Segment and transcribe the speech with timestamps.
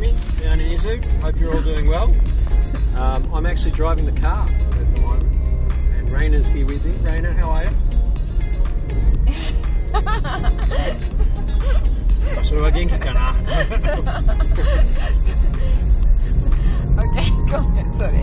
[0.00, 1.04] Jimmy down in Izu.
[1.20, 2.14] Hope you're all doing well.
[2.96, 5.24] Um, I'm actually driving the car at the moment,
[5.96, 6.92] and Raina's here with me.
[7.04, 7.70] Raina, how are you?
[12.46, 13.32] それは 元気かな
[16.96, 17.16] OK
[17.50, 18.22] ごめんそれ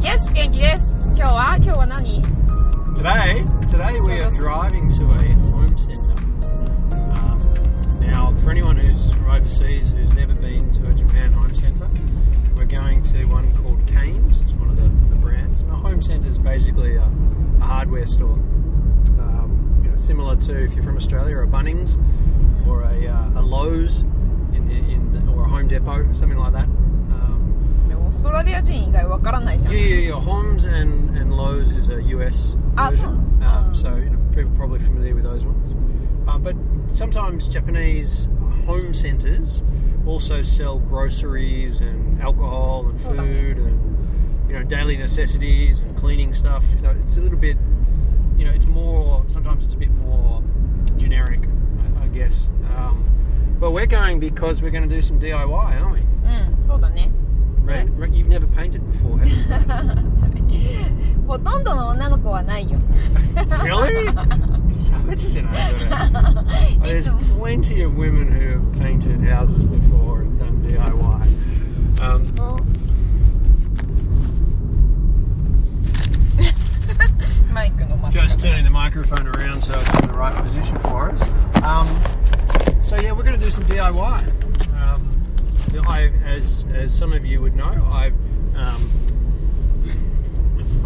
[0.00, 2.22] Yes 元気です今日は今日は何
[2.96, 6.16] Today, today we are driving to a home centre.
[7.12, 7.38] Um,
[8.00, 11.87] now, for anyone who's from overseas who's never been to a Japan home centre.
[12.57, 14.41] We're going to one called Cainz.
[14.41, 15.61] It's one of the, the brands.
[15.61, 18.39] A home centre is basically a, a hardware store,
[19.19, 21.95] um, you know, similar to if you're from Australia, a Bunnings
[22.67, 24.01] or a, uh, a Lowe's
[24.53, 26.65] in, in, or a Home Depot, something like that.
[26.65, 29.73] Um, オーストラリア人以外わからないじゃん。
[29.73, 30.19] Yeah, yeah, yeah.
[30.19, 33.39] Homes and, and Lowe's is a US version.
[33.41, 35.75] Ah, um, so you know, people probably familiar with those ones.
[36.27, 36.55] Uh, but
[36.93, 38.27] sometimes Japanese
[38.65, 39.61] home centers
[40.06, 46.34] also sell groceries and alcohol and Oh, food and you know daily necessities and cleaning
[46.34, 46.64] stuff.
[46.74, 47.56] You know, it's a little bit,
[48.36, 49.24] you know, it's more.
[49.28, 50.42] Sometimes it's a bit more
[50.96, 51.40] generic,
[52.00, 52.48] I, I guess.
[52.76, 53.04] Um,
[53.58, 56.00] but we're going because we're going to do some DIY, aren't we?
[56.26, 56.28] う
[56.62, 57.10] んそうだね
[57.64, 61.26] Ray, Ray, you've never painted before, have you?
[61.26, 62.78] ほとんどの女の子はないよ
[63.64, 64.06] really?
[64.73, 65.23] savage
[66.81, 72.01] there's plenty of women who have painted houses before and done DIY.
[72.01, 72.35] Um,
[78.01, 78.11] well.
[78.11, 81.21] just turning the microphone around so it's in the right position for us.
[81.63, 81.87] Um,
[82.83, 84.71] so yeah, we're going to do some DIY.
[84.73, 85.23] Um,
[85.87, 88.13] I, as as some of you would know, I've
[88.55, 88.91] um,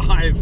[0.00, 0.36] I've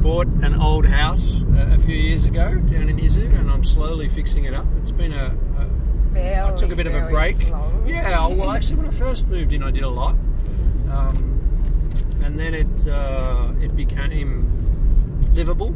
[0.00, 4.08] bought an old house uh, a few years ago down in Izu, and I'm slowly
[4.08, 4.66] fixing it up.
[4.80, 5.66] It's been a, a
[6.12, 7.36] very, I took a bit of a break.
[7.42, 7.84] Slow.
[7.86, 10.14] Yeah, well, actually, when I first moved in, I did a lot,
[10.90, 14.48] um, and then it uh, it became
[15.34, 15.74] livable.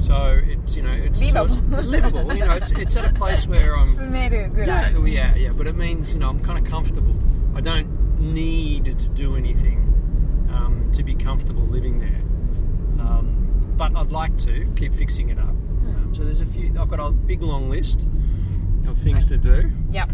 [0.00, 1.56] So it's you know it's livable.
[1.82, 2.34] Livable.
[2.34, 3.96] You know, it's, it's at a place where I'm.
[4.64, 5.52] yeah, yeah, yeah.
[5.52, 7.14] But it means you know I'm kind of comfortable.
[7.54, 9.78] I don't need to do anything
[10.50, 12.23] um, to be comfortable living there.
[13.74, 15.48] Um, but I'd like to keep fixing it up.
[15.48, 16.74] Um, so there's a few.
[16.78, 18.00] I've got a big long list
[18.88, 19.70] of things to do.
[19.90, 20.08] いや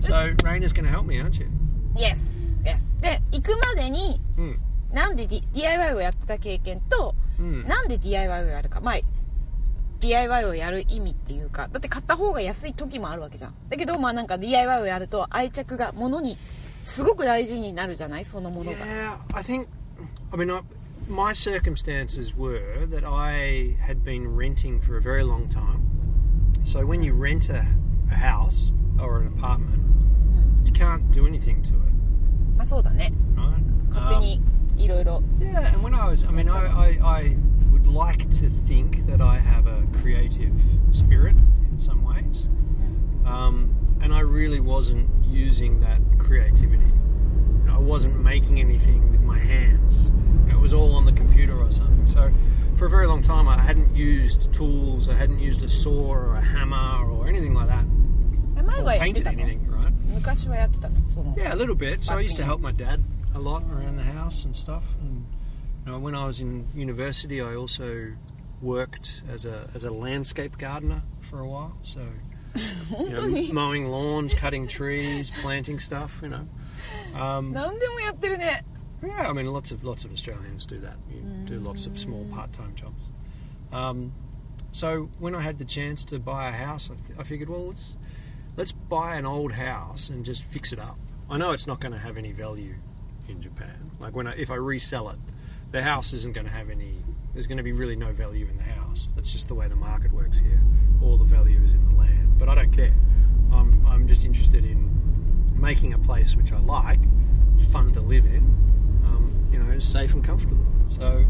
[0.00, 0.12] So
[0.44, 1.48] Raina's going to help me, aren't you?
[1.96, 2.18] Yes
[2.64, 4.58] Yes で行くまでにうん
[4.92, 8.96] なんで、D、DIY をやってた経験と、うんなんで DIY をやるかまあ
[10.00, 16.38] DIY をやる意味っていうかだって買った方が安い時もあるわけじゃんだけどまあなんか DIY をやると愛着が物に
[16.84, 19.66] すごく大事になるじゃないそのものが Yeah, I think.
[20.32, 20.62] I mean, I,
[21.07, 25.81] my circumstances were that I had been renting for a very long time.
[26.63, 27.67] So when you rent a,
[28.11, 29.81] a house or an apartment,
[30.65, 31.93] you can't do anything to it,
[32.57, 33.61] まあそうだね right?
[33.89, 34.41] 勝手 Um, に
[34.77, 37.37] いろいろ Yeah, and when I was, I mean, I, I, I
[37.71, 40.53] would like to think that I have a creative
[40.91, 41.35] spirit
[41.71, 42.47] in some ways,
[43.25, 43.69] um,
[44.01, 46.91] and I really wasn't using that creativity.
[47.78, 50.10] I wasn't making anything with my hands.
[50.50, 52.08] It was all on the computer or something.
[52.08, 52.28] So
[52.76, 55.08] for a very long time, I hadn't used tools.
[55.08, 57.84] I hadn't used a saw or a hammer or anything like that.
[58.80, 59.92] Or painted anything, right?
[61.36, 62.02] Yeah, a little bit.
[62.02, 64.82] So I used to help my dad a lot around the house and stuff.
[65.00, 65.24] And
[65.86, 68.12] you know, when I was in university, I also
[68.60, 71.78] worked as a as a landscape gardener for a while.
[71.84, 72.00] So
[72.98, 76.18] you know, mowing lawns, cutting trees, planting stuff.
[76.22, 76.48] You know.
[77.13, 78.65] Um, 何でもやってるね
[79.03, 80.95] yeah, I mean, lots of lots of Australians do that.
[81.11, 83.03] You do lots of small part-time jobs.
[83.71, 84.13] Um,
[84.71, 87.67] so when I had the chance to buy a house, I, th- I figured, well,
[87.67, 87.97] let's
[88.55, 90.97] let's buy an old house and just fix it up.
[91.29, 92.75] I know it's not going to have any value
[93.27, 93.91] in Japan.
[93.99, 95.19] Like when I, if I resell it,
[95.71, 97.03] the house isn't going to have any.
[97.33, 99.07] There's going to be really no value in the house.
[99.15, 100.61] That's just the way the market works here.
[101.01, 102.37] All the value is in the land.
[102.37, 102.93] But I don't care.
[103.51, 104.89] I'm I'm just interested in
[105.58, 107.00] making a place which I like.
[107.54, 108.42] It's fun to live in.
[109.04, 110.64] Um, you know, it's safe and comfortable.
[110.88, 111.24] So,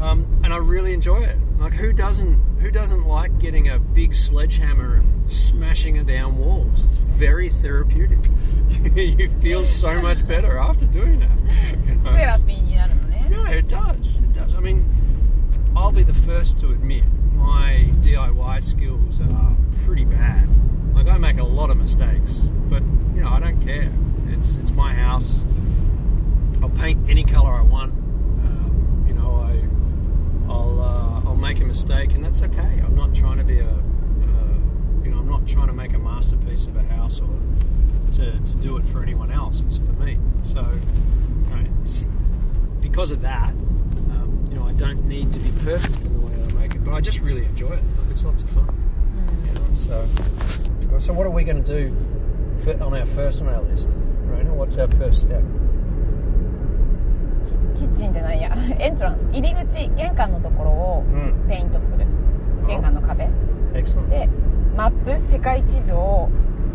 [0.00, 1.36] um, and I really enjoy it.
[1.58, 2.40] Like, who doesn't?
[2.60, 6.84] Who doesn't like getting a big sledgehammer and smashing it down walls?
[6.84, 8.30] It's very therapeutic.
[8.94, 12.06] you feel so much better after doing that.
[12.06, 12.14] Um,
[13.24, 13.44] you know?
[13.44, 14.16] Yeah, it does.
[14.16, 14.54] It does.
[14.54, 14.86] I mean,
[15.76, 20.48] I'll be the first to admit my DIY skills are pretty bad.
[20.94, 22.32] Like I make a lot of mistakes,
[22.68, 22.82] but
[23.14, 23.92] you know I don't care.
[24.28, 25.40] It's it's my house.
[26.62, 27.92] I'll paint any color I want.
[27.92, 32.80] Um, you know I I'll uh, I'll make a mistake, and that's okay.
[32.84, 34.54] I'm not trying to be a uh,
[35.04, 37.28] you know I'm not trying to make a masterpiece of a house or
[38.12, 39.60] to, to do it for anyone else.
[39.60, 40.18] It's for me.
[40.46, 41.66] So, you know,
[42.80, 46.34] because of that, um, you know, I don't need to be perfect in the way
[46.34, 47.82] that I make it, but I just really enjoy it.
[48.10, 48.74] It's lots of fun.
[49.46, 51.96] You know, so, so what are we going to do
[52.66, 53.88] on our first on our list,
[54.26, 54.52] Rona?
[54.54, 55.42] What's our first step?
[57.76, 61.48] キッチンじゃないやエントランス入り口玄関のところを Mm.
[61.48, 62.06] ペイントする
[62.66, 63.28] 玄関の壁
[63.72, 64.08] Excellent.
[64.08, 64.28] で
[64.76, 66.28] マップ世界地図を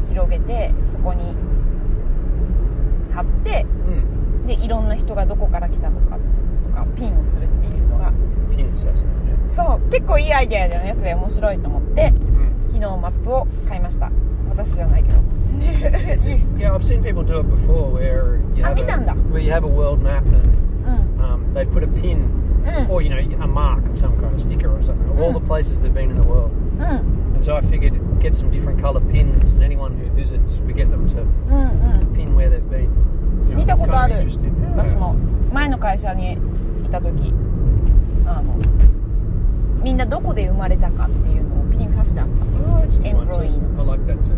[0.09, 1.35] 広げてそこに
[3.13, 3.65] 貼って
[4.43, 4.47] Mm.
[4.47, 6.17] でいろんな人がどこから来たとか
[6.65, 8.11] とかピンをするっていうのが
[8.51, 9.05] Pin assessment.
[9.53, 9.55] Yeah.
[9.55, 12.73] そう結構いいアイデアだよねそれ面白いと思って Mm.
[12.73, 14.11] 昨日マップを買いました
[14.49, 15.19] 私じゃないけど
[15.60, 19.14] It's a, yeah, I've seen people do it before, where you Ah, have a, 見たんだ。
[19.30, 20.48] where you have a world map and
[20.84, 22.26] うん um, they put a pin
[22.64, 25.32] うん or you know a mark of some kind, a sticker or something, of all
[25.32, 26.50] the places they've been in the world.
[26.78, 30.72] うん And so I figured get some different colour pins, and anyone who visits, we
[30.74, 32.88] get them to うんうん pin where they've been.
[33.48, 34.52] You know, 見たことあ kind る of interesting.
[34.76, 35.14] 私も
[35.52, 37.32] 前の会社にいた時
[38.26, 38.54] あの
[39.82, 42.28] みんなどこで生まれたかっていうのをピン刺してあっ
[42.64, 43.42] Oh, that's a good one too.
[43.42, 43.60] Employee.
[43.78, 44.32] I like that too.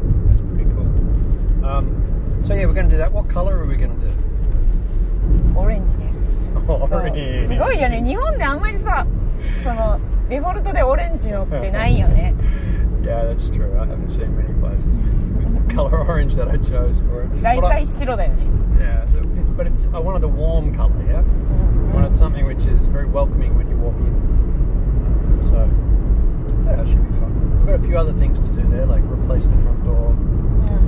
[1.69, 1.69] That's pretty cool.
[1.69, 3.13] Um, so yeah, we're going to do that.
[3.13, 4.13] What colour are we going to do?
[5.55, 6.19] たオレンジです
[6.67, 7.59] そうす Orange.
[7.59, 9.07] ごいよね日本であんまりさ
[9.63, 9.99] その
[10.29, 12.35] デフォルトでオレンジのってないよね
[13.03, 13.71] Yeah, that's true.
[13.79, 14.85] I haven't seen many places
[15.37, 17.43] with the colour orange that I chose for it.
[17.43, 18.43] 大 But I- 体白だよね
[18.81, 21.21] Yeah, so it, but it's I wanted a warm colour, yeah.
[21.21, 24.13] うん I wanted something which is very welcoming when you walk in.
[25.55, 25.71] Um,
[26.65, 27.31] so yeah, it should be fun.
[27.61, 30.88] We've got a few other things to do there, like replace the front door, うん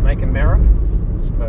[0.00, 0.56] make a mirror,
[1.38, 1.44] so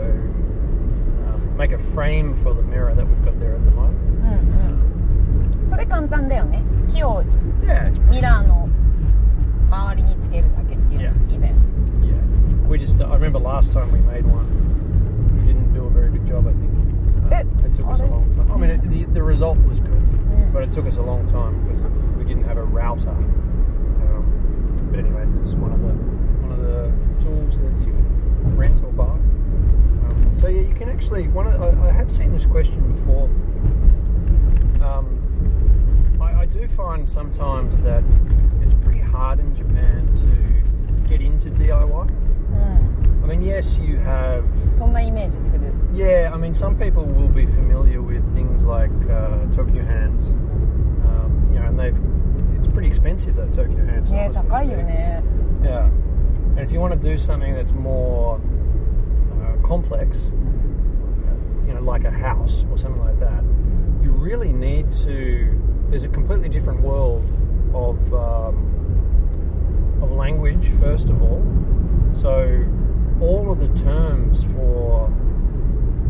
[1.27, 3.97] um, make a frame for the mirror that we've got there at the moment.
[4.21, 7.24] うんうんそれ簡単だよね木を
[7.63, 8.69] Yeah, it's ミラーの
[9.69, 11.51] 周りにつけるだけっていうの以前
[12.01, 12.69] yeah.
[12.69, 14.47] We just I remember last time we made one,
[15.39, 16.47] we didn't do a very good job.
[16.47, 16.71] I think
[17.31, 18.51] uh, Eh, it took us a oh, long time.
[18.51, 19.91] I mean, it, the, the result was good.
[19.91, 20.53] Mm.
[20.53, 21.81] but it took us a long time because
[22.18, 23.09] we didn't have a router.
[23.09, 25.25] Um, but anyway,
[30.72, 31.46] you can actually one.
[31.46, 33.24] Of, I, I, have seen this question before.
[34.82, 38.02] Um, I, I, do find sometimes that
[38.62, 42.08] it's pretty hard in Japan to get into DIY.
[42.08, 43.22] Mm.
[43.22, 44.44] I mean, yes, you have.
[45.92, 51.50] Yeah, I mean, some people will be familiar with things like uh, Tokyu Hands, um,
[51.52, 51.98] you know, and they've.
[52.56, 54.10] It's pretty expensive though, Tokyu Hands.
[54.10, 54.28] Yeah,
[55.62, 58.40] Yeah, and if you want to do something that's more
[59.42, 60.32] uh, complex,
[61.72, 63.42] you know, like a house or something like that,
[64.02, 65.58] you really need to.
[65.88, 67.24] There's a completely different world
[67.74, 71.42] of um, of language, first of all.
[72.12, 72.64] So,
[73.20, 75.08] all of the terms for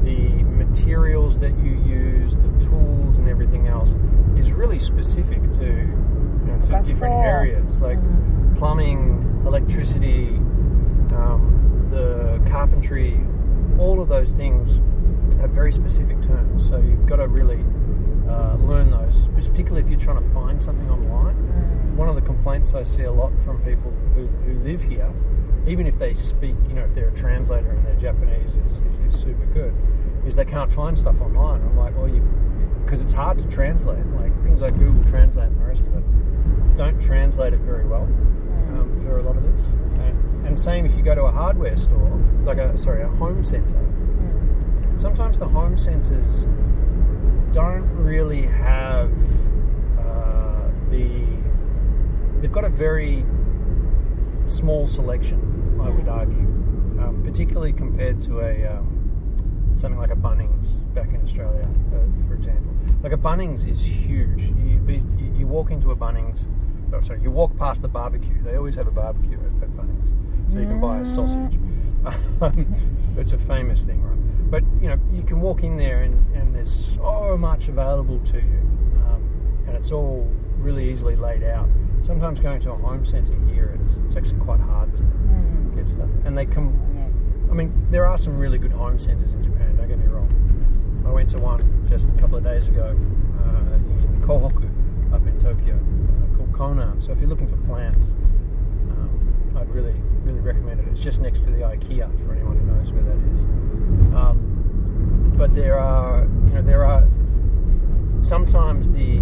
[0.02, 3.90] the materials that you use, the tools, and everything else
[4.36, 7.78] is really specific to you know, to different areas.
[7.78, 8.56] Like Mm.
[8.56, 10.28] plumbing, electricity,
[11.14, 13.20] um, the carpentry,
[13.78, 14.80] all of those things
[15.42, 16.68] have very specific terms.
[16.68, 17.62] So you've got to really
[18.28, 21.36] uh, learn those, particularly if you're trying to find something online.
[21.36, 25.12] うん One of the complaints I see a lot from people who, who live here,
[25.66, 29.14] even if they speak, you know, if they're a translator and their Japanese is, is,
[29.14, 29.74] is super good,
[30.26, 31.60] is they can't find stuff online.
[31.60, 32.22] I'm like, well, you,
[32.82, 34.04] because it's hard to translate.
[34.06, 36.04] Like things like Google Translate and the rest of it
[36.76, 38.04] don't translate it very well
[38.72, 39.66] um, for a lot of this.
[39.98, 43.44] And, and same if you go to a hardware store, like a sorry, a home
[43.44, 43.78] center.
[45.02, 46.44] Sometimes the home centers
[47.52, 49.10] don't really have
[49.98, 51.26] uh, the.
[52.40, 53.26] They've got a very
[54.46, 55.40] small selection,
[55.82, 56.12] I would Mm.
[56.18, 58.86] argue, um, particularly compared to a um,
[59.74, 62.72] something like a Bunnings back in Australia, uh, for example.
[63.02, 64.40] Like a Bunnings is huge.
[64.42, 66.46] You, you you walk into a Bunnings,
[66.94, 68.40] oh, sorry, you walk past the barbecue.
[68.44, 70.12] They always have a barbecue at, at Bunnings,
[70.52, 71.58] so you can buy a sausage.
[73.18, 74.21] it's a famous thing, right?
[74.52, 78.36] but you know you can walk in there and, and there's so much available to
[78.36, 78.60] you
[79.08, 81.68] um, and it's all really easily laid out.
[82.02, 85.74] Sometimes going to a home centre here it's, it's actually quite hard to mm.
[85.74, 86.68] get stuff and they come
[87.50, 90.28] i mean there are some really good home centres in japan don't get me wrong.
[91.06, 94.68] I went to one just a couple of days ago uh, in kohoku
[95.14, 98.14] up in tokyo uh, called Konan so if you're looking for plants
[99.62, 100.88] I'd really, really recommend it.
[100.90, 103.40] It's just next to the IKEA for anyone who knows where that is.
[104.12, 107.06] Um, but there are, you know, there are
[108.22, 109.18] sometimes the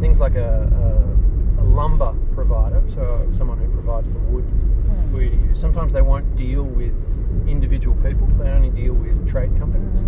[0.00, 1.12] things like a,
[1.58, 5.12] a, a lumber provider, so someone who provides the wood Hmm.
[5.12, 5.60] for you to use.
[5.60, 6.94] Sometimes they won't deal with
[7.46, 10.00] individual people; they only deal with trade companies.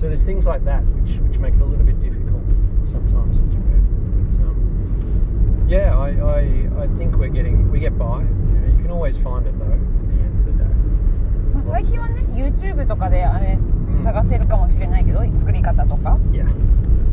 [0.00, 2.42] So there's things like that which which make it a little bit difficult
[2.84, 3.82] sometimes in Japan.
[4.32, 8.24] But, um, yeah, I, I I think we're getting we get by.
[8.86, 10.70] Can always find it though at the end of the day.
[11.54, 13.60] まあ、最近はね YouTube とかであれん
[14.04, 16.44] 探せるかもしれないけど、作り方とか Yeah.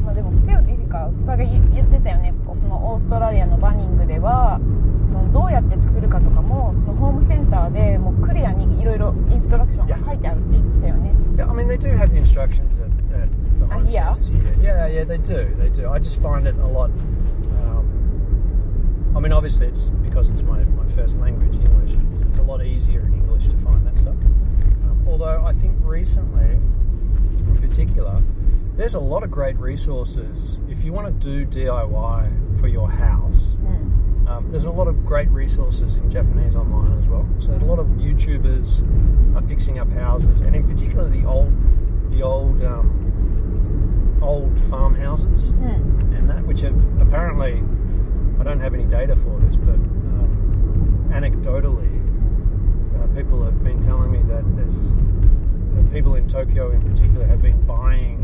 [0.06, 4.60] まあでもステオディフィカだから言言ってたよねそのオーストラリアのバニングでは
[5.04, 14.14] そのどうやって作るかとかもそのホームセンターでもうクリアにいろいろインストラクションが書いてあるって言ってたよね Yeah, I mean they do have the instructions at, at the home Uh, yeah.
[14.14, 14.56] centres here.
[14.62, 15.50] Yeah, yeah, they do.
[15.58, 15.90] They do.
[15.90, 16.92] I just find it a lot.
[17.66, 17.93] Um,
[19.16, 22.00] I mean, obviously, it's because it's my, my first language, English.
[22.12, 24.16] It's, it's a lot easier in English to find that stuff.
[24.16, 26.50] Um, although, I think recently,
[27.46, 28.24] in particular,
[28.76, 30.58] there's a lot of great resources.
[30.68, 34.28] If you want to do DIY for your house, mm.
[34.28, 37.28] um, there's a lot of great resources in Japanese online as well.
[37.40, 41.54] So, a lot of YouTubers are fixing up houses, and in particular, the old,
[42.10, 46.18] the old, um, old farmhouses mm.
[46.18, 47.62] and that, which have apparently
[48.43, 51.91] I don't have any data for this, but um, anecdotally,
[52.97, 57.43] uh, people have been telling me that there's uh, people in Tokyo in particular have
[57.43, 58.17] been buying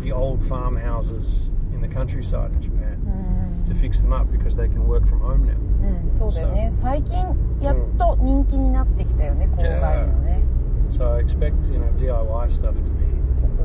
[0.00, 4.68] the old farmhouses in the countryside in Japan うん to fix them up because they
[4.68, 5.56] can work from home now.
[5.82, 7.16] うん、そうだよね最近
[7.60, 10.42] やっと人気になってきたよね郊外のね
[10.90, 13.06] So I expect you know DIY stuff to be
[13.36, 13.64] ちょっと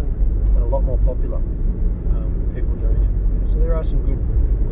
[0.60, 1.38] a lot more popular.
[1.38, 3.50] Um, people doing it.
[3.50, 4.20] So there are some good,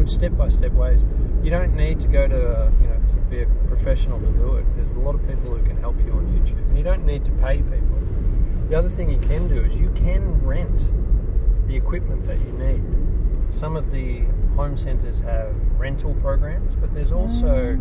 [0.05, 1.03] good step-by-step ways.
[1.43, 4.57] You don't need to go to uh, you know to be a professional to do
[4.57, 4.67] it.
[4.77, 7.25] There's a lot of people who can help you on YouTube, and you don't need
[7.25, 7.99] to pay people.
[8.69, 10.87] The other thing you can do is you can rent
[11.67, 12.83] the equipment that you need.
[13.55, 14.25] Some of the
[14.57, 17.75] home centres have rental programs, but there's also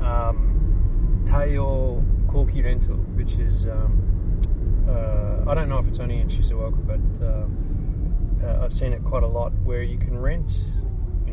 [0.00, 4.02] um, Tayo Corky Rental, which is um,
[4.88, 9.04] uh, I don't know if it's only in Shizuoka, but um, uh, I've seen it
[9.04, 10.60] quite a lot where you can rent,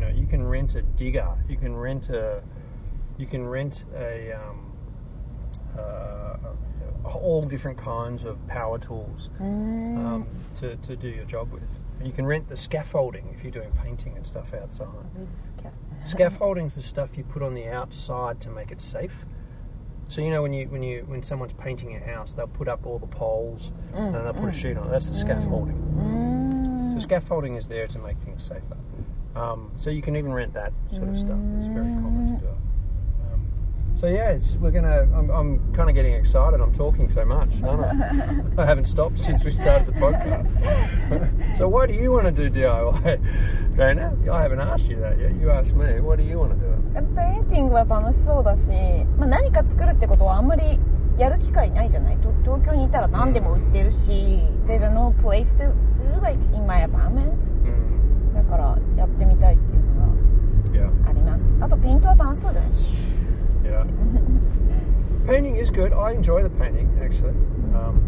[0.03, 2.41] know, you can rent a digger, you can rent a,
[3.17, 4.73] you can rent a, um,
[5.77, 6.37] uh,
[7.05, 9.97] all different kinds of power tools mm.
[10.05, 10.27] um,
[10.59, 11.79] to, to do your job with.
[11.99, 14.87] And you can rent the scaffolding if you're doing painting and stuff outside.
[15.31, 15.71] scaffolding
[16.05, 19.25] Scaffolding's the stuff you put on the outside to make it safe.
[20.09, 22.85] So you know when you when you when someone's painting a house, they'll put up
[22.85, 23.97] all the poles mm.
[23.97, 24.51] and they'll put mm.
[24.51, 24.91] a sheet on it.
[24.91, 25.21] That's the mm.
[25.21, 25.79] scaffolding.
[26.93, 27.01] So mm.
[27.01, 28.77] scaffolding is there to make things safer.
[29.36, 31.38] Um, so you can even rent that sort of stuff.
[31.58, 32.58] It's very common to do it.
[33.32, 33.46] Um,
[33.94, 35.02] so yeah, it's, we're gonna.
[35.14, 36.60] I'm, I'm kind of getting excited.
[36.60, 37.84] I'm talking so much, aren't
[38.58, 38.62] I?
[38.62, 41.58] I haven't stopped since we started the podcast.
[41.58, 44.16] so why do you want to do DIY, Dana?
[44.32, 45.34] I haven't asked you that yet.
[45.36, 46.00] You asked me.
[46.00, 46.74] What do you want to do?
[47.14, 48.70] ペインティングは楽しそうだし、
[49.18, 50.80] まあ、何か作るってことはあんまり
[51.16, 57.52] やる機会ないじゃないと東京にいたら何でも売ってるし There's no place to do like in my apartment
[62.32, 62.70] とペイントは楽しそうじゃない
[63.64, 63.86] yeah.
[65.26, 65.92] painting is good.
[65.92, 67.34] I enjoy the painting actually,
[67.74, 68.00] um,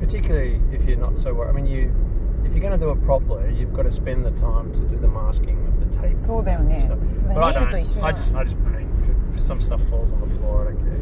[0.00, 1.32] particularly if you're not so.
[1.32, 1.90] wor- I mean, you
[2.44, 4.96] if you're going to do it properly, you've got to spend the time to do
[4.98, 6.16] the masking of the tape.
[6.26, 6.96] そうだよね So,
[7.34, 8.02] but I ネイルと一 don't.
[8.02, 8.88] 緒 I じ just, I just paint.
[9.38, 10.68] Some stuff falls on the floor.
[10.68, 10.98] I don't care.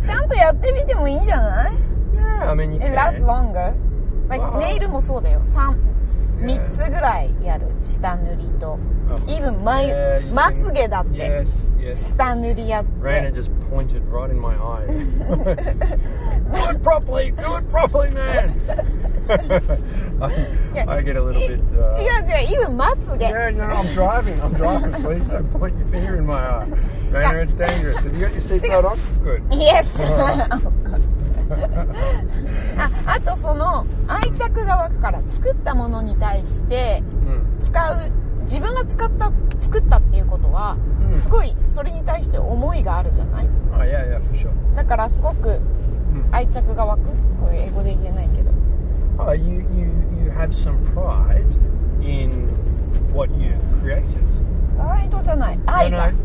[0.01, 1.71] ゃんちゃんとやってみてもいいんじゃない
[2.15, 3.25] Yeah, I mean, you It lasts can.
[3.25, 3.73] longer
[4.29, 5.75] like あーネイルもそうだよ 3, Yeah.
[6.39, 9.17] 3つぐらいやる下塗りと Oh.
[9.27, 11.47] even 眉 Yeah, you ま can- つげだって Yes,
[11.79, 11.95] yes.
[11.95, 14.87] 下塗りやって Raina just pointed right in my eye.
[16.51, 17.31] do it properly.
[17.31, 18.55] Do it properly, man.
[20.19, 21.59] I, I get a little bit.
[21.59, 24.41] 違 Uh, う違う even まつげ Yeah, no, I'm driving.
[24.41, 24.91] I'm driving.
[25.03, 26.65] Please don't point your finger in my eye.
[27.11, 28.03] Raina, it's dangerous.
[28.03, 28.97] Have you got your seatbelt on?
[29.23, 29.43] Good.
[29.51, 29.87] Yes!
[32.78, 37.62] ああとその愛着が湧くから作ったものに対して Mm.
[37.64, 38.10] 使う
[38.44, 39.30] 自分が使った
[39.60, 40.76] 作ったっていうことは、
[41.12, 44.48] うんすごいそれに対して思いがあるじゃない？Oh, yeah, yeah, for sure.
[44.76, 45.60] だからすごく
[46.30, 47.00] 愛着が湧く？
[47.40, 48.50] これ英語で言えないけど
[49.18, 49.90] Oh, you, you,
[50.24, 51.44] you have some pride
[52.00, 52.48] in
[53.12, 54.04] what you've created.
[54.89, 56.17] プライドじゃない愛 No, が no.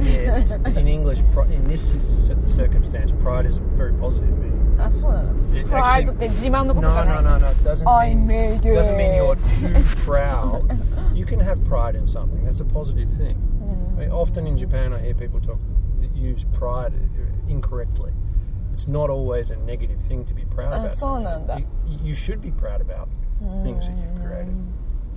[0.00, 0.52] Yes.
[0.78, 4.54] In English, pri- in this cir- circumstance, pride is a very positive meaning.
[4.80, 7.50] あそうなの It プライドって自慢のことじ No, ゃない no, no, no.
[7.50, 8.74] It doesn't I mean made it.
[8.76, 10.62] doesn't mean you're too proud.
[11.14, 12.44] You can have pride in something.
[12.44, 13.36] That's a positive thing.
[13.96, 15.58] I mean, often in Japan, I hear people talk
[16.00, 16.92] that use pride
[17.48, 18.12] incorrectly.
[18.72, 20.98] It's not always a negative thing to be proud Ah, about.
[21.00, 21.54] そうなんだ。
[21.54, 21.66] something.
[21.88, 23.08] You, you should be proud about
[23.64, 24.54] things that you've created.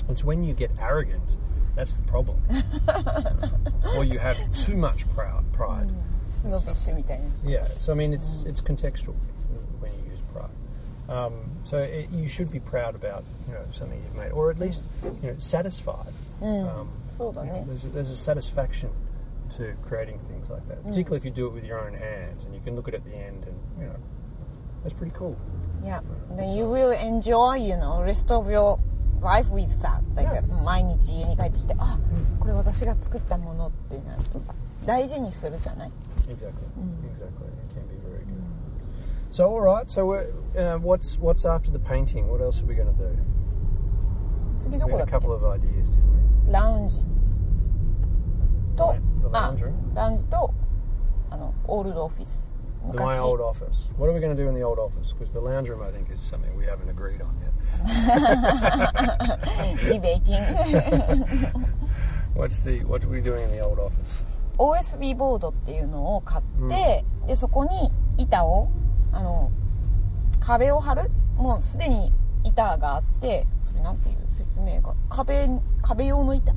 [0.10, 1.38] It's when you get arrogant
[1.77, 2.41] that's the problem.
[3.97, 5.89] or you have too much proud pride.
[5.89, 6.03] Mm.
[7.45, 7.67] Yeah.
[7.79, 9.15] So I mean, it's it's contextual
[9.79, 10.51] when you use pride.
[11.09, 14.59] Um, so it, you should be proud about you know something you've made, or at
[14.59, 14.83] least
[15.23, 16.13] you know satisfied.
[16.41, 16.69] Mm.
[16.69, 16.89] Um,
[17.67, 18.91] there's, a, there's a satisfaction
[19.57, 22.55] to creating things like that, particularly if you do it with your own hands and
[22.55, 23.97] you can look at it at the end and you know
[24.83, 25.37] that's pretty cool.
[25.85, 28.79] Yeah, then you will enjoy, you know, rest of your
[29.21, 30.01] life with that.
[30.17, 30.43] Yeah.
[30.65, 31.99] 毎日家に帰ってきて、あ、
[32.41, 34.55] これ私が作ったものってなるとさ、
[34.85, 35.91] 大事にするじゃない
[36.29, 36.51] Exactly.
[37.13, 37.47] Exactly.
[37.49, 38.43] It can be very good.
[39.31, 39.89] So all right.
[39.91, 42.29] So we're, uh, what's what's after the painting?
[42.29, 43.17] What else are we going to do?
[44.57, 47.01] 次ど We こだ had っ a け couple of ideas, didn't ラウンジ
[48.77, 49.53] と The あ?
[49.95, 50.53] ラウンジと
[51.31, 52.43] あのオールドオフィス
[52.86, 52.92] we?
[52.92, 53.88] The, 昔 my old office.
[53.98, 55.14] What are we going to do in the old office?
[55.14, 57.52] Because the lounge room, I think, is something we haven't agreed on yet.
[59.92, 61.30] リベイティング
[62.36, 63.92] What's the what are we doing in the old office?
[64.58, 68.70] OSB ボードっていうのを買って、でそこに板を
[69.12, 69.52] あの
[70.40, 72.12] 壁を張るもうすでに
[72.44, 75.50] 板があってそれなんていう説明が壁
[75.82, 76.54] 壁用の板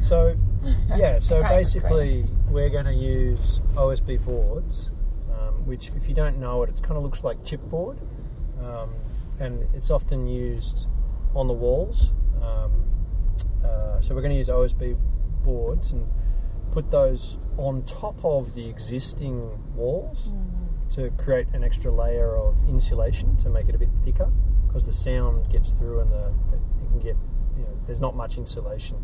[0.00, 0.36] So,
[0.96, 4.97] yeah, so Kind of basically, we're going to use OSB boards, um,
[5.69, 7.97] which, if you don't know it, it kind of looks like chipboard,
[8.61, 8.93] um,
[9.39, 10.87] and it's often used
[11.35, 12.11] on the walls.
[12.41, 12.83] Um,
[13.63, 14.97] uh, so, we're going to use OSB
[15.43, 16.07] boards and
[16.71, 20.31] put those on top of the existing walls
[20.91, 24.31] to create an extra layer of insulation to make it a bit thicker
[24.67, 27.15] because the sound gets through and the it can get
[27.57, 28.97] you know there's not much insulation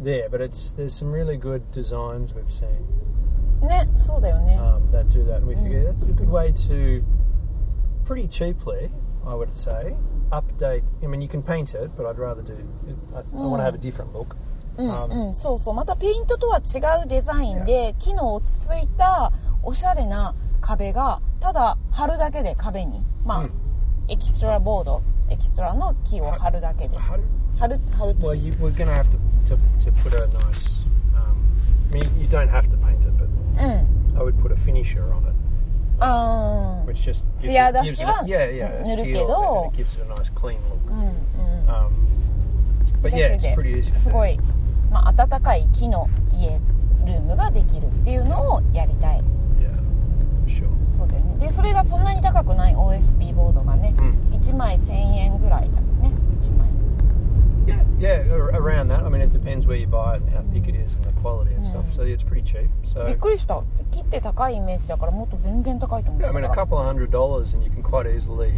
[0.00, 2.86] there but it's there's some really good designs we've seen
[3.66, 7.02] ねそうだよね、um, that do that and we figure that's a good way to
[8.04, 8.90] pretty cheaply
[9.24, 9.96] I would say
[10.30, 12.54] update I mean you can paint it but I'd rather do
[13.14, 14.36] I, I want to have a different look
[14.78, 19.30] うん um, うん、そうそうまたペイントとは違うデザインで木の落ち着いた
[19.62, 23.52] おしゃれな壁がただ貼るだけで壁にまあ、うん
[24.08, 27.22] エキストラボードエキストラの木を貼るだけで how do,
[27.58, 29.16] 貼る貼る Well, you, we're to have to,
[29.48, 30.82] to, to put a nice.
[31.14, 31.36] Um,
[31.90, 33.31] I mean, you don't have to paint it, but うん
[33.62, 35.34] I would put a finisher on it,
[36.00, 38.84] あー which just gives 艶 it, 出 gives し it は a, yeah, yeah, a
[38.84, 40.90] 塗る seal けど and it gives it a nice clean look.
[40.90, 41.12] うんうん
[41.68, 41.90] Um,
[43.02, 43.90] but だ yeah, け it's pretty easy.
[43.90, 44.12] で to す do.
[44.12, 44.38] ごい、
[44.90, 46.58] まあ、暖かい木の家
[47.06, 49.22] ルームができるっていうのをやりたい
[49.58, 49.70] Yeah,
[50.44, 50.68] for sure.
[50.98, 56.68] そうだよねでそれがそんなに高くない OSB ボードがね、うん1枚1000円ぐらいだね1枚
[57.64, 59.04] Yeah, yeah, ar- around that.
[59.04, 61.12] I mean, it depends where you buy it and how thick it is and the
[62.01, 62.01] quality and stuff.
[62.01, 62.69] So yeah, it's pretty cheap.
[62.83, 68.07] び So っくりした木って高いイメージだからもっと全然高いと思う yeah, I mean, a couple of hundred dollars, and you can quite
[68.07, 68.51] easily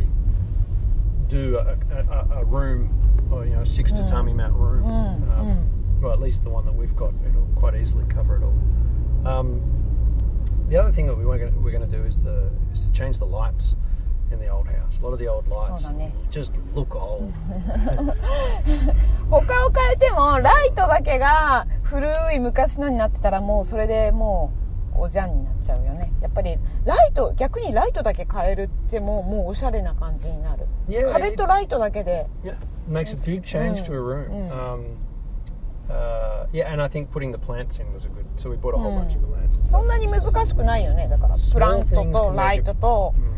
[1.27, 2.89] do a, a, a room,
[3.31, 4.85] or you know, a six tatami mat room.
[4.85, 5.65] Um,
[6.01, 8.55] Well, at least the one that we've got, it'll quite easily cover it all.
[9.27, 9.61] Um,
[10.69, 12.91] the other thing that we were going we're going to do is the is to
[12.93, 13.75] change the lights
[14.34, 14.98] In the old house.
[15.00, 16.12] A lot of the old lights そうだね。
[16.30, 17.32] just look old.
[19.30, 24.52] 他を変えてもライトだけが古い昔のになってたらもうそれでも
[24.96, 32.54] うおじゃんになっちゃうよねやっぱりライト逆にライトだけ変えるってももうおしゃれな感じになる Yeah, 壁とライトだけで Yeah,
[32.88, 34.30] makes a big change to a room.
[34.52, 34.84] Um,
[35.90, 38.24] uh, yeah, and I think putting the plants in was a good.
[38.38, 39.58] So we bought a whole bunch of plants.
[39.70, 43.33] そんなに難しくないよねだからプラントとライ it- トと Mm,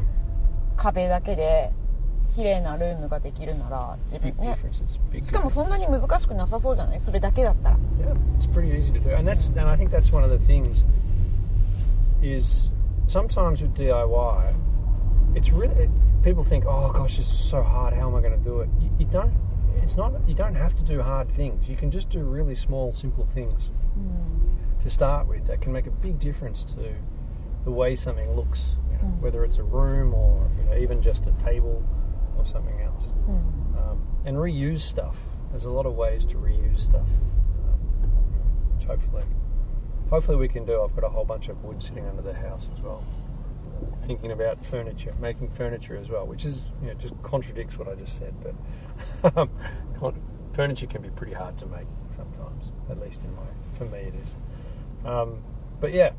[0.78, 1.72] 壁だけで
[2.36, 5.00] 綺麗なルームができるなら自 big 分ね differences.
[5.12, 10.24] Big しかもそんなに難しくなさそうじゃないそれだけだったら Yeah, it's pretty easy to do, and that's and I think that's one
[10.24, 10.84] of the things
[12.22, 12.70] is
[13.08, 14.54] sometimes with DIY,
[15.36, 15.90] it's really it,
[16.24, 17.94] people think, oh gosh, it's so hard.
[17.94, 18.70] How am I going to do it?
[18.80, 19.34] You, you don't.
[19.84, 20.14] It's not.
[20.28, 21.68] You don't have to do hard things.
[21.68, 23.72] You can just do really small, simple things
[24.82, 26.96] to start with that can make a big difference to
[27.66, 28.62] the way something looks.
[29.03, 31.83] Know, whether it's a room or you know, even just a table
[32.39, 33.05] or something else.
[33.79, 35.17] Um, and reuse stuff.
[35.51, 37.09] There's a lot of ways to reuse stuff.
[37.65, 37.79] Um,
[38.77, 39.25] which hopefully,
[40.11, 40.83] hopefully we can do.
[40.83, 43.05] I've got a whole bunch of wood sitting under the house as well.
[44.03, 47.95] Thinking about furniture, making furniture as well, which is you know just contradicts what I
[47.95, 48.35] just said.
[48.43, 49.51] But um,
[50.55, 52.73] furniture can be pretty hard to make sometimes.
[52.91, 53.43] At least in my,
[53.77, 55.07] for me it is.
[55.07, 55.43] Um,
[55.81, 56.13] but yeah,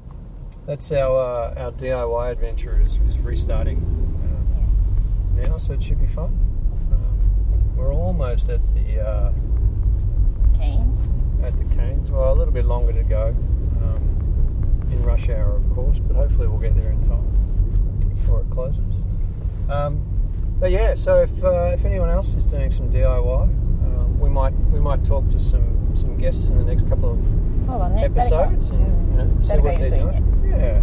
[0.68, 5.50] that's our uh, our DIY adventure is, is restarting um, uh, yes.
[5.50, 6.38] now, so it should be fun.
[6.92, 9.32] Um, we're almost at the uh,
[10.54, 11.00] Cainz.
[11.42, 13.28] At the Cainz, well, a little bit longer to go
[13.82, 18.50] um, in rush hour, of course, but hopefully we'll get there in time before it
[18.50, 19.02] closes.
[19.70, 20.06] Um,
[20.60, 24.54] but yeah, so if uh, if anyone else is doing some DIY, um, we might
[24.70, 29.24] we might talk to some some guests in the next couple of episodes and you
[29.24, 30.12] know, see what they're doing.
[30.12, 30.83] doing Yeah,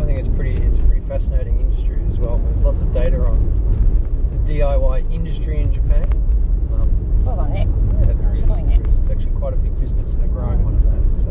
[0.00, 2.38] I think it's pretty it's a pretty fascinating industry as well.
[2.38, 3.38] There's lots of data on
[4.46, 6.04] DIY industry in Japan.
[6.72, 6.90] Um,
[7.24, 7.66] そうだね
[8.02, 8.42] yeah, there is.
[8.44, 8.98] 面白いね There is.
[9.00, 11.02] It's actually quite a big business and a growing one at that.
[11.22, 11.30] So,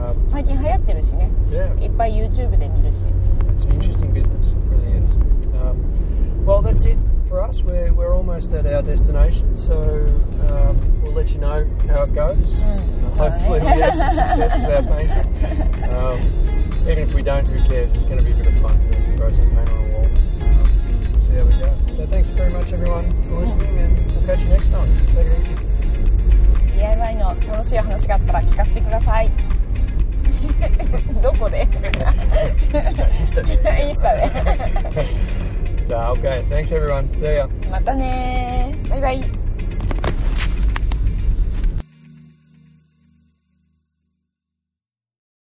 [0.00, 3.06] um, 最近流行ってるしね yeah, いっぱい YouTube で見るし
[3.56, 4.46] it's an interesting business.
[4.48, 5.10] It really is.
[5.54, 6.98] Um, well, that's it
[7.28, 7.62] for us.
[7.62, 10.06] We're, we're almost at our destination, so
[10.48, 12.58] um, we'll let you know how it goes.
[12.58, 12.78] Uh,
[13.16, 15.84] hopefully, we have some success with our painting.
[15.94, 16.57] Um,
[16.88, 17.90] even if we don't, who cares?
[17.90, 20.04] It's going to be a bit of fun to throw some paint on a wall.
[20.04, 20.66] Um,
[21.28, 21.96] see how we go.
[21.96, 24.88] So, thanks very much, everyone, for listening, and we'll catch you next time.
[25.14, 25.74] Take it easy.
[26.84, 29.30] DIY の楽しい話があったら聞かせてください
[31.22, 31.66] どこで
[33.20, 33.86] Insta.
[33.86, 34.30] インスタで
[35.88, 37.08] so, okay, thanks, everyone.
[37.14, 37.48] See ya.
[37.70, 39.24] またねバイバイ